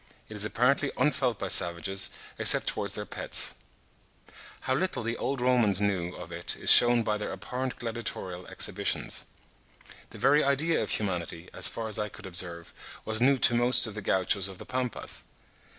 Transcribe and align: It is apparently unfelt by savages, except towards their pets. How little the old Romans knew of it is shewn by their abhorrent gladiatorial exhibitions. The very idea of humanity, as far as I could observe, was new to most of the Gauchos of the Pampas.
It 0.29 0.35
is 0.35 0.45
apparently 0.45 0.91
unfelt 0.97 1.37
by 1.37 1.49
savages, 1.49 2.09
except 2.39 2.65
towards 2.65 2.95
their 2.95 3.05
pets. 3.05 3.53
How 4.61 4.73
little 4.73 5.03
the 5.03 5.15
old 5.15 5.41
Romans 5.41 5.79
knew 5.79 6.15
of 6.15 6.31
it 6.31 6.55
is 6.55 6.71
shewn 6.71 7.03
by 7.03 7.19
their 7.19 7.31
abhorrent 7.31 7.77
gladiatorial 7.77 8.47
exhibitions. 8.47 9.25
The 10.09 10.17
very 10.17 10.43
idea 10.43 10.81
of 10.81 10.89
humanity, 10.89 11.51
as 11.53 11.67
far 11.67 11.87
as 11.87 11.99
I 11.99 12.09
could 12.09 12.25
observe, 12.25 12.73
was 13.05 13.21
new 13.21 13.37
to 13.37 13.53
most 13.53 13.85
of 13.85 13.93
the 13.93 14.01
Gauchos 14.01 14.47
of 14.47 14.57
the 14.57 14.65
Pampas. 14.65 15.23